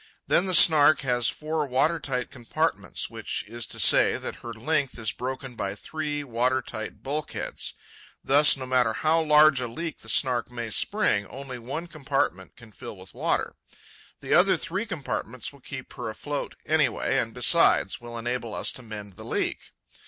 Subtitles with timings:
[0.25, 4.97] Then the Snark has four water tight compartments, which is to say that her length
[4.97, 7.75] is broken by three water tight bulkheads.
[8.23, 12.71] Thus, no matter how large a leak the Snark may spring, Only one compartment can
[12.71, 13.53] fill with water.
[14.21, 18.81] The other three compartments will keep her afloat, anyway, and, besides, will enable us to
[18.81, 19.71] mend the leak.